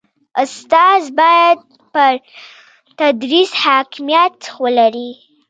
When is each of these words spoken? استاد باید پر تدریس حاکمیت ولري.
استاد 0.35 1.03
باید 1.17 1.59
پر 1.93 2.13
تدریس 2.99 3.51
حاکمیت 3.63 4.37
ولري. 4.63 5.09